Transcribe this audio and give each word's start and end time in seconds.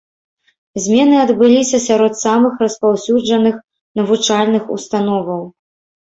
Змены 0.83 1.17
адбыліся 1.25 1.77
сярод 1.87 2.13
самых 2.25 2.53
распаўсюджаных 2.63 3.55
навучальных 4.01 4.63
установаў. 4.77 5.43